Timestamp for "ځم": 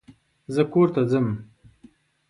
1.11-1.27